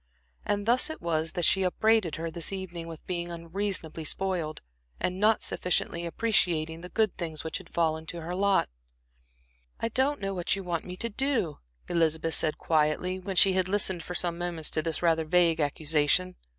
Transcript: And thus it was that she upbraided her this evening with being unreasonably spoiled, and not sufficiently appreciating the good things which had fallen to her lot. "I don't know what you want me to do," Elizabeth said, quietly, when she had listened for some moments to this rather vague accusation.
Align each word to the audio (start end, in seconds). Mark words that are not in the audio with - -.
And 0.47 0.65
thus 0.65 0.89
it 0.89 0.99
was 0.99 1.33
that 1.33 1.45
she 1.45 1.61
upbraided 1.61 2.15
her 2.15 2.31
this 2.31 2.51
evening 2.51 2.87
with 2.87 3.05
being 3.05 3.29
unreasonably 3.31 4.03
spoiled, 4.03 4.59
and 4.99 5.19
not 5.19 5.43
sufficiently 5.43 6.07
appreciating 6.07 6.81
the 6.81 6.89
good 6.89 7.15
things 7.17 7.43
which 7.43 7.59
had 7.59 7.69
fallen 7.69 8.07
to 8.07 8.21
her 8.21 8.33
lot. 8.33 8.67
"I 9.79 9.89
don't 9.89 10.19
know 10.19 10.33
what 10.33 10.55
you 10.55 10.63
want 10.63 10.85
me 10.85 10.97
to 10.97 11.09
do," 11.09 11.59
Elizabeth 11.87 12.33
said, 12.33 12.57
quietly, 12.57 13.19
when 13.19 13.35
she 13.35 13.53
had 13.53 13.69
listened 13.69 14.01
for 14.01 14.15
some 14.15 14.39
moments 14.39 14.71
to 14.71 14.81
this 14.81 15.03
rather 15.03 15.23
vague 15.23 15.59
accusation. 15.59 16.35